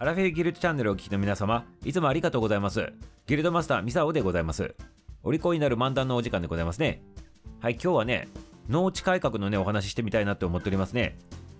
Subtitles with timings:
[0.00, 2.92] アラフェギルドチャンネルをお聞きの皆様、いつもありがとうございます。
[3.26, 4.76] ギルドマスターミサオでございます。
[5.24, 7.02] お利口になる漫談のお時間でございますね。
[7.58, 8.28] はい、今日はね、
[8.68, 11.18] 農地改革のね、お話ししてみたいなって思っておりますね。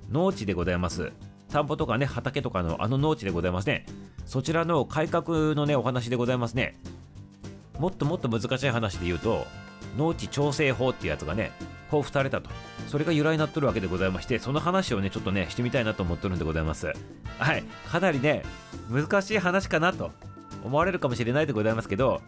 [0.08, 1.10] 農地でございます。
[1.50, 3.86] 田んぼとかね、畑とかのあの農地でございますね。
[4.24, 6.78] そちらの改革のね、お話でございますね。
[7.80, 9.48] もっともっと難しい話で言うと、
[9.96, 11.50] 農地調整法っていうやつがね、
[11.90, 12.50] 交付されたと。
[12.86, 16.92] それが由来になっとるわけでございまして、その話をね、ちょっとね、してみたいなと思ってるんでございます。
[17.38, 18.42] はい、かなりね、
[18.90, 20.10] 難しい話かなと
[20.64, 22.20] 思われるかもしれないでございますけど、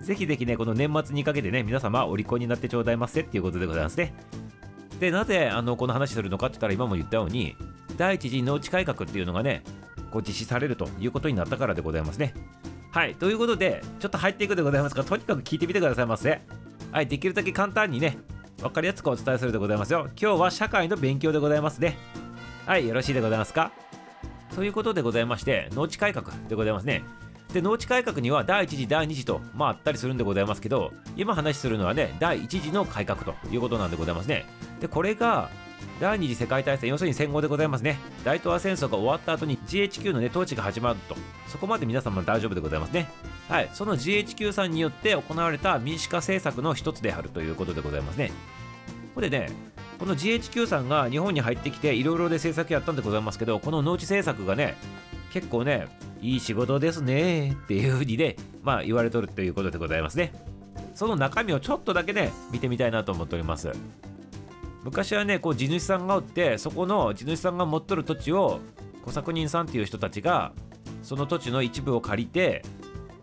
[0.00, 4.14] ぜひぜひね、この年末にかけてね、皆様お利口になってちょうだいませっていうことでございますね。
[5.00, 7.56] で、なぜあのこの話するのかって言ったら、今も言ったように、
[7.96, 9.62] 第一次農地改革っていうのがね、
[10.10, 12.34] こう実施されるということになったからでございますね。
[12.92, 16.40] はい、ということで、ちょっと入っていくでございますが、とにかく聞いてみてくださいませ。
[16.92, 18.16] はい、できるだけ簡単にね、
[18.58, 20.08] 分かりやすくお伝えするでございますよ。
[20.20, 21.98] 今日は社会の勉強でございますね。
[22.64, 23.70] はい、よろしいでございますか？
[24.54, 27.04] ということでございまして、農地改革でございますね。
[27.52, 34.46] で、農地改革には第一次、第二次と、まああったりするんでございますけど、今話するのはね、第一次の改革ということなんでございますね。
[34.80, 35.50] で、これが、
[36.00, 37.98] 第二次世界大戦、要するに戦後でございますね。
[38.24, 41.16] 大東亜戦争が終わった後に GHQ のね、統治が始まると。
[41.46, 43.08] そこまで皆様大丈夫でございますね。
[43.48, 43.70] はい。
[43.72, 48.30] その GHQ さんによって行われた民主化政策の一つであるということでございますね。
[49.16, 49.48] これでね、
[49.98, 54.76] この GHQ さんが日本に入ってきていろいろで政策やったんでございますけど、この農地政策がね、
[55.32, 55.86] 結構ね、
[56.20, 60.34] いい仕事ですねっていうふうにね、まあ言われとるということでございますね。
[60.94, 63.72] その中身をちょっとだけね、見てみたいなと思っております。
[64.84, 68.60] 昔はね、こう地主さんがおって、そこの地主さんが持っとる土地を、
[69.06, 70.52] 小作人さんっていう人たちが、
[71.02, 72.62] その土地の一部を借りて、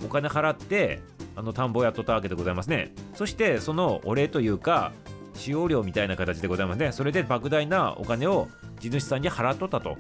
[0.04, 1.02] お金払って、
[1.36, 2.96] あの田んぼをやっとったわけでございますね。
[3.14, 4.92] そして、そのお礼というか、
[5.34, 6.92] 使用料みたいな形でございますね。
[6.92, 8.48] それで莫大なお金を
[8.80, 9.98] 地主さんに払っとったと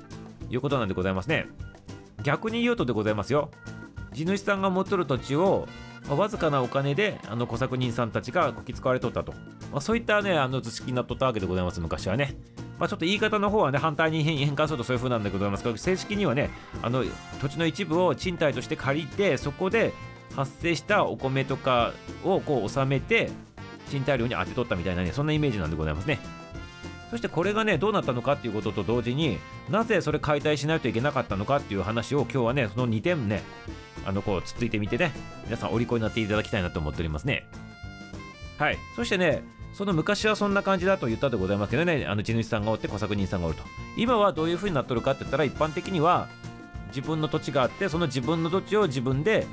[0.49, 1.47] いうことなんでございますね。
[2.23, 3.49] 逆に言うとでございますよ。
[4.13, 5.67] 地主さんが持っとる土地を、
[6.07, 9.33] まわずかなお金であの小作人さんたちがこき使われとったと、
[9.72, 12.35] まあ、そういったねあの図式になっとったわけでございます昔はね、
[12.77, 16.49] まあ、ちょっと言い方の方はね反対に変変換するとそういう風なんでございますが正式にはね
[16.81, 17.05] あの
[17.41, 19.93] 土地の一部を賃貸として借りてそこで
[20.35, 21.93] 発生したお米とか
[22.25, 23.29] をこう納めて
[23.89, 26.19] 賃貸料に当てとったみたいなねそんなイメージなんでございますね。
[27.11, 29.38] そしてこれがねどうなったのかっていうことと同時に
[29.69, 33.43] なぜそれ解体しないといけなかったのかっていう話を今日はねその2点ね
[34.03, 35.11] あのこうつついてみてね
[35.45, 37.45] 皆さんお利口になっていただきたいなと思っておりますね。
[38.57, 38.77] はい。
[38.95, 39.43] そしてね
[39.73, 43.63] その昔はそんな感じだと言ったでございますけどねあの地主さんがおって小作人さんがおると。
[43.95, 46.27] 今はどういう風になっとるかって言ったら一般的には
[46.88, 49.45] 自分の土地があってその自分の土地を自分で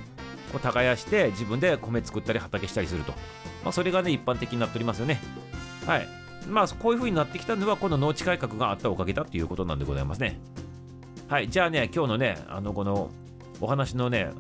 [0.50, 3.12] こう耕して自分で米作ったり畑したりすると、
[3.62, 5.20] まあ、それがね一般的になっておりますよね。
[5.86, 6.08] はい。
[6.48, 10.40] まあこういう風になってきたのはこの農地改革があったおかげだっていうことなんでございますね。
[11.28, 11.48] はい。
[11.48, 13.10] じゃあね今日のねあのこの
[13.60, 14.30] お話のね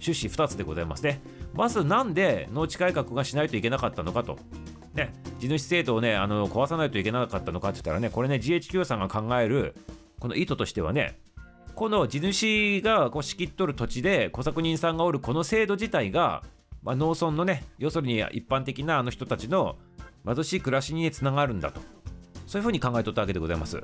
[0.00, 1.20] 趣旨2つでございますね。
[1.54, 4.38] まずなんで農地改革がしないといけなかったのかと。
[4.94, 5.12] ね。
[5.40, 9.74] 地主制度をねあの壊さないといけなかったのかって言ったらねこれね GHQ さんが考える
[10.20, 11.18] この意図としてはね
[11.78, 16.42] この地主がこう仕切っとる土地で小作人さんがおるこの制度自体が、
[16.82, 19.76] まあ、農村のね要するに一般的なあの人たちの
[20.26, 21.80] 貧しい暮らしにつながるんだと。
[22.48, 23.80] そういうふうに考えとったわけでございます。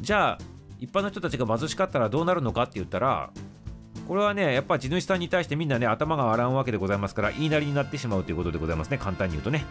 [0.00, 0.44] じゃあ
[0.80, 3.30] 一般の人たちが貧しかったらどうなるのかって言ったら
[4.08, 8.96] これはねやっぱ地主さんに対してみんなね頭が洗うわけでございますから言いなりになってしまうということでございますね。
[8.96, 9.66] 簡単に言うとね。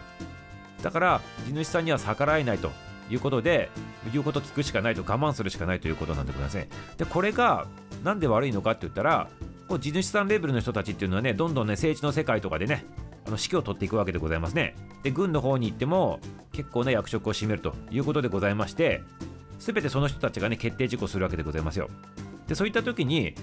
[0.80, 2.70] だから地主さんには逆らえないと。
[3.10, 3.70] いうことで
[4.12, 6.68] 言うこと聞くしかないと我慢するしかないということなんでございますね。
[6.96, 7.66] でこれが
[8.02, 9.28] なんで悪いのかって言ったら
[9.68, 12.84] こう地主さんレベルの人たちっていうのはねどんどんね政治の世界とかでね
[13.26, 14.74] あの指揮を取っていくわけでございますね。
[15.02, 16.20] で軍の方に行っても
[16.52, 19.02] 結構な役職を占めるということでございまして
[19.58, 21.88] 全てその人たちがね決定事項するわけでございますよ。
[22.46, 23.34] でそういった時に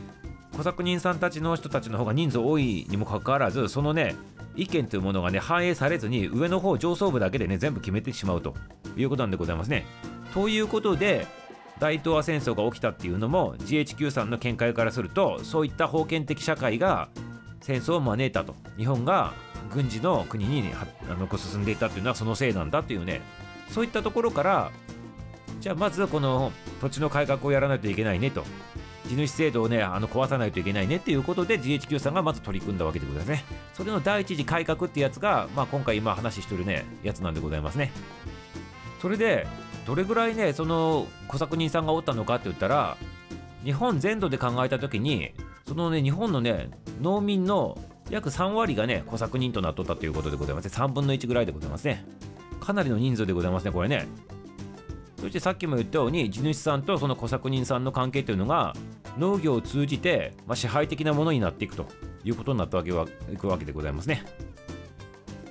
[0.55, 4.15] 小作人さんたちの人たちの方が人数多いにもかかわらずそのね
[4.55, 8.55] 意見というものがね反映されずに上の方上層部だけでね全部決めてしまうと
[8.97, 9.85] いうことなんでございますね。
[10.33, 11.27] ということで
[11.79, 17.09] 大東亜戦争が起きたっていうのも GHQ さんの見解からするとそういった封建的社会が
[17.61, 18.55] 戦争を招いたと。
[18.77, 19.33] 日本が
[19.73, 23.21] 軍事の国にはあの進んでいったっていうのはそのせいなんだっていうね。
[23.69, 24.71] そういったところから
[25.61, 28.43] じゃあまずこの土地の改革をやらないといけないねと。
[29.07, 33.43] 地主制度をねあの壊さないといけないねっていうことで GHQ さんがまず取り組んだわけでございますね。
[33.81, 37.91] それの第一次改革ってやつが、まあ、今回今話してるねやつなんでございますね。
[39.01, 39.47] それで
[39.87, 42.95] どれぐらいねその小作人さんがおったのかって言ったら
[43.63, 45.33] 日本全土で考えた時に
[45.67, 46.69] そのね日本のね
[47.01, 47.75] 農民の
[48.11, 50.71] 約3割がね小作人となっとったということでございますね。
[50.75, 52.05] 3分の1ぐらいでございますね。
[52.59, 54.07] かなりの人数でございますねこれね。
[55.17, 58.75] そしてさっきも言ったように地主さんとその小作人さんの関係というのが
[59.17, 61.87] 農業を通じて、まあ、支配的なものになっていくと。
[62.23, 64.23] いうことになったわけはいくわけでございますね。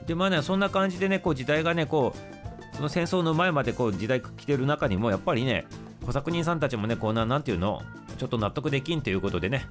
[0.06, 2.14] でまあねそんな感じでねこう時代がねこ
[2.72, 5.66] うその戦争の前までこう時代来てる中にもやっぱりね
[6.04, 7.82] 小作人さんたちもねこうななんていうの
[8.18, 9.66] ちょっと納得できんということでね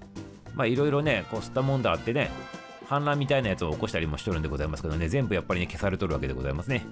[0.54, 2.31] まあいろいろねこう吸ったもんだってね
[2.88, 6.86] 反乱みたいなやつを起こしたりもしとるんでございますけどね全部やっぱりね消されとるわけでございますね。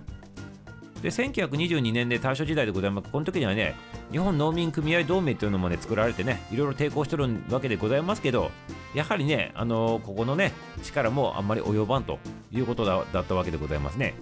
[1.01, 3.75] で1922年で大正時代でございますこの時にはね
[4.11, 8.51] 日本農民組合同盟というのもね作られてねいろいろ抵抗してるわけでございますけど
[8.97, 12.17] やはりねあの、ここのね力もあんまり及ばんと
[12.51, 14.15] いうことだったわけでございますね。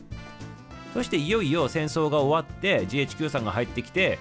[0.94, 4.20] そしていよいよ戦争が終わって GHQ さんが入ってきて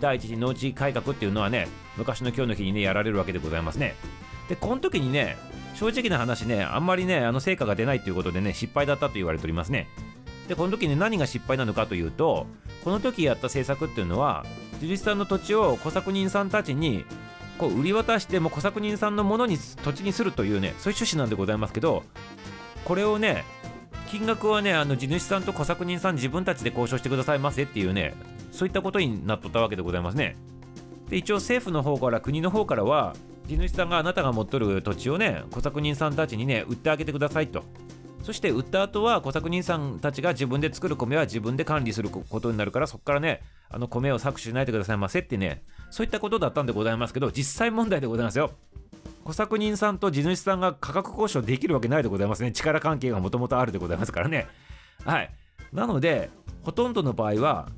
[0.00, 1.66] 第一次農地改革っていうのはね
[1.96, 3.96] 昔の今日の日にねやられるわけでございますね。
[4.48, 5.36] でこの時にね
[5.74, 9.88] 正直な話ねあんまりねあの成果が出ないということでね失敗だったと言われておりますね。
[10.46, 12.46] でこの時に何が失敗なのかというと
[12.84, 14.46] この時やった政策っていうのは
[14.80, 17.04] 地主さんの土地を小作人さんたちに
[17.58, 22.04] こう売り渡しても小作人さんのものに土地にするというねそういう趣旨なんでございますけど
[22.84, 23.44] これをね
[24.08, 28.14] 金額はねあの地主さんと小作人さん自分たちで交渉してくださいませっていうね
[28.52, 30.36] そういったことになっとったわけでございますね。
[31.08, 33.14] で一応政府の方から国の方からは
[33.46, 37.64] 地主さんがあなたが持っとる土地をね小作人さんたちにね売ってあげてくださいと。
[38.22, 48.52] そして売った後は小作人さんたちが自分で作る米は自分で管理することになるからそこからねあの米を搾取しないでくださいませってねそういったことだったんでございますけど実際問題でございますよ。
[49.24, 52.52] 小作人さんと地主さんが価格交渉できるわけないでございますね。
[52.52, 54.46] 力関係がもともとあるでございますからね。
[55.04, 55.30] はい。
[55.72, 56.30] なので
[56.62, 57.68] ほとんどの場合は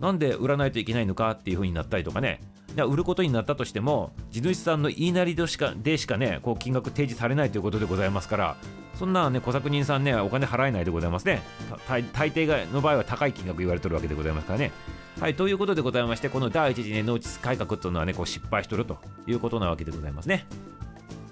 [0.00, 2.40] なんで売らないといけないのかっていう風になったりとかね。
[2.74, 8.56] 売ることになったとしても地主さんの言いなりでしかでしかねこう金額提示されないということでございますから
[8.94, 11.42] そんなね小作人さんねお金払えないでございますね。
[11.88, 14.72] 大抵の場合は高い金額言われてるわけでございますからね。
[15.20, 20.46] はいということでございましてこの第一次ね農地改革というのはねこう失敗しとるということなわけでございますね。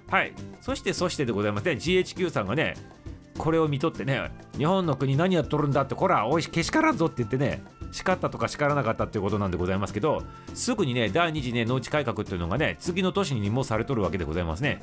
[0.08, 2.74] はいそしてそしてでございますね GHQ さんがね
[3.38, 7.62] これを見とってね日本の国何やっとるんだってこらおいしけしからんぞって言ってね
[7.92, 10.22] 叱ったとか叱らなかったっていうことなんでございますけど
[10.54, 14.82] すぐにね第二次ね農地改革っていうのがね次の年にもされとるわけでございますね。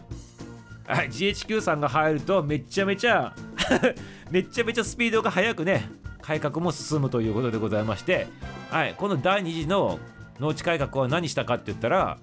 [0.87, 3.33] はい GHQ さんが入るとめちゃめちゃ
[4.31, 5.89] めちゃめちゃスピードが速くね
[6.27, 8.27] 改革も進むということでございまして
[8.69, 9.97] はいこの第二次の
[10.41, 12.17] 農地改革は何したかって言ったら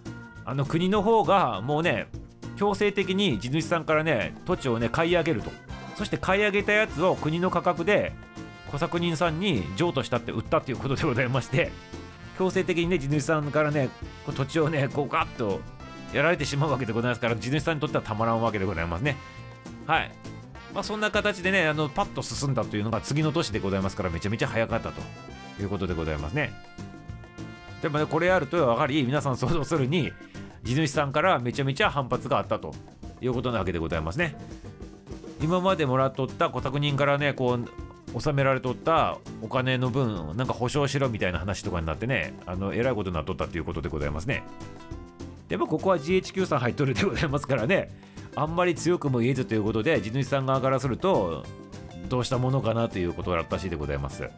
[0.44, 2.06] あの国の方がもうね
[2.56, 5.50] 強制的に地主さんからね土地をね買い上げると。
[5.96, 8.12] そして買い上げたやつを国の価格で
[8.70, 11.70] 小作人さんに譲渡したって売ったということでございまして
[12.36, 13.88] 強制的にね地主さんからね
[14.26, 15.60] 土地をねこうガッと
[16.12, 19.16] やられてしまうわけでございますから地主さんにとってはたまらんわけでございますね。
[19.86, 20.10] はい。
[20.74, 25.00] まあそんな形でねあのパッと進んだというのが次の年でございますからめちゃめちゃ早かったと。
[25.60, 26.52] いうことでございますね。
[27.80, 30.12] でもねこれやるとやはり皆さん想像するに
[30.64, 32.74] 地主さんからめちゃめちゃ反発があったと。
[33.20, 34.36] いうことなわけでございますね。
[35.40, 37.68] 今までもらっとった小作人からねこう
[38.14, 44.42] 納められとったお金の分なんか保証しろみたいな話とかになってねあのえらいことになっとったということでございますね。
[45.48, 47.90] でもここは GHQ さん入っとるでございますからね。
[48.36, 51.44] あんまり強くも言えずということで地主さん側からすると
[52.08, 54.28] どうしたものかなということだったらしいでございます。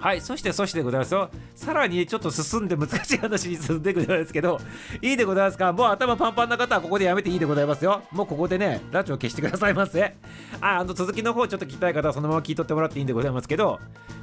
[0.00, 1.28] はい、そしてそしてでございますよ。
[1.56, 4.60] さらにちょっと進んで難しい話に進んでいくじゃないですけど、
[5.02, 5.72] いいでございますか？
[5.72, 8.02] もう頭パンパンな方はここでやめていいでございますよ。
[8.12, 10.14] もうここでね、ラジオ消してくださいませ。
[10.60, 13.80] あ、あの続きの方ちょっと聞きたい方はそのまま聞いとってもらっていいんでございますけど、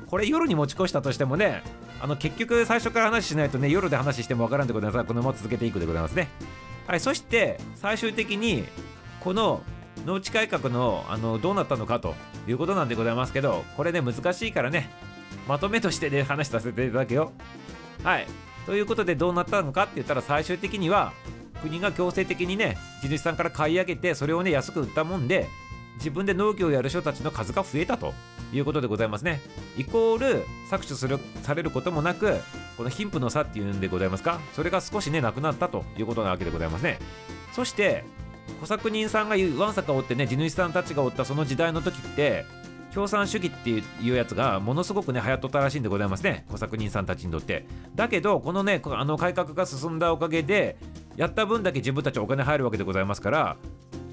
[0.08, 1.62] これ夜に持ち越したとしてもね、
[2.02, 6.30] あの結局最初から話しないとね、夜で話してもわからんでございますが、このまま続けていくでございますね。
[6.88, 8.64] はい、そして最終的に
[9.20, 9.62] この
[10.06, 12.16] 農地改革のあのどうなったのかと
[12.48, 14.90] いうことなんでございますけど、これね、難しいからね、
[15.48, 17.32] まとめとしてで、ね、話させていただくよ。
[18.04, 18.28] はい。
[18.66, 21.14] ということでどうなったのかって言ったら最終的には
[21.62, 25.48] 国が強制的にね地主さんから買い上げてそれをね安く売ったもんで
[25.98, 28.14] 自分で農業をやる人たちの数が増えたと
[28.52, 29.40] いうことでございますね。
[29.78, 32.40] イコール搾取するされることもなく
[32.78, 37.00] この貧富の差っていうんでございますかそれが少しねなくなったということなわけでございますね。
[37.54, 38.04] そして
[38.62, 42.46] 小作人さんがわんさかおってね地主さんたちがおったその時代の時って
[42.96, 46.46] 共産主義っていうやつがものすごくね流行っとったらしいんでございますね。
[46.50, 47.66] 小作人さんたちにとって。
[47.94, 50.78] だけどこのねあの改革が進んだおかげで
[51.18, 53.58] やった分だけ自分たちお金入るわけでございますから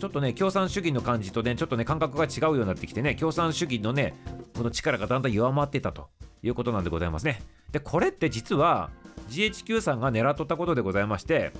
[0.01, 4.15] ちょっとね共産主義の感じとねちょっとね感覚が違うようになってきてね共産主義のね
[4.57, 6.09] この力がだんだん弱まってたと
[6.43, 7.41] いうことなんでございますね。
[7.71, 8.91] でこれって実は
[9.31, 11.53] GHQ さんが狙っとったことでございまして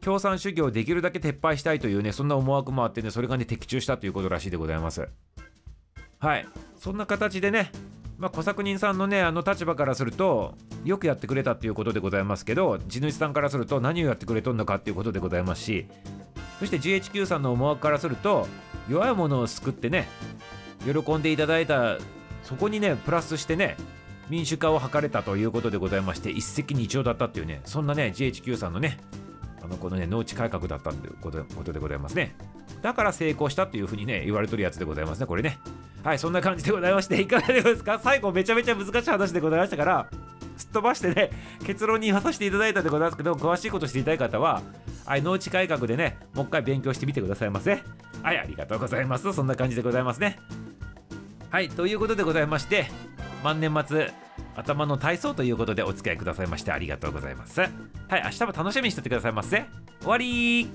[0.00, 5.08] 共産主義をできるだけ撤廃したいというねそんな思惑もあってねそれがね的中したということらしいでございます。
[6.20, 6.46] はい。
[6.78, 7.72] そんな形でね
[8.20, 15.86] まあ、小作人さんのねあの立場からするとよくやってくれたっていうことでございますけど地主さんからすると何をやってくれとんのかっていうことでございますし
[16.58, 18.46] そして GHQ さんの思惑からすると
[18.90, 20.06] 弱いものを救ってね
[20.84, 21.96] 喜んでいただいた
[22.44, 23.78] そこにねプラスしてね
[24.28, 28.98] 民主化を図れたということでございまして一石二鳥だったっていうねそんなね GHQ さんのね
[29.62, 32.36] あのこのね農地改革だったということでございますね。
[32.82, 35.58] だから成功したっていうふうにね言われとるやつでございますねこれね。
[36.02, 38.00] はいそんな感じでございましていかがでございますか？
[38.02, 40.08] 最後めちゃめちゃ難しい話でございましたから
[40.56, 41.30] すっ飛ばしてね
[41.64, 44.62] 結論に言わさせていただいたでございますけど詳しいことしていたい方は
[45.04, 47.82] はい農地改革でねもう一回勉強してみてくださいませ。
[48.22, 49.32] はいありがとうございます。
[49.32, 50.38] そんな感じでございますね。
[51.50, 52.86] はいということでございまして
[53.42, 54.10] 万年末
[54.54, 57.60] 頭の体操ということでお付き合いくださいましてありがとうございます。
[57.60, 57.70] はい
[58.24, 59.64] 明日も楽しみにしててくださいませ。
[60.00, 60.68] 終わり